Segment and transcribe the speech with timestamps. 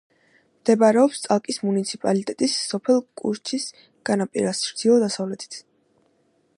[0.61, 3.69] მდებარეობს წალკის მუნიციპალიტეტის სოფელ კუშჩის
[4.11, 5.61] განაპირას, ჩრდილო-დასავლეთით.